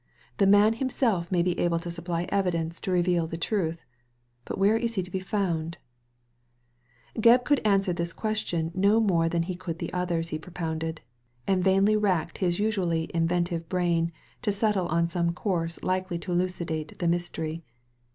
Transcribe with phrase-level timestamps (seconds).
[0.37, 3.85] The man himself may be able to supply evidence to reveal the truth;
[4.45, 5.77] but where is he to be found?"
[7.19, 11.01] Gebb could answer this question no more than he could the others he propounded,
[11.45, 14.11] and vainly racked his usually inventive brain
[14.41, 17.63] to settle on some course likely to elucidate the mystery.